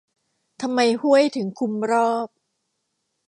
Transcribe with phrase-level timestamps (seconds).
[0.61, 2.27] ทำไมห้วยถึงคลุมรอบ?